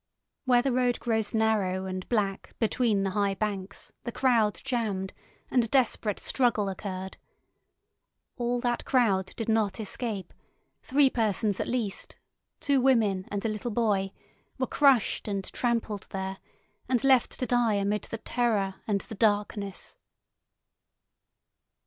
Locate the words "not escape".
9.47-10.33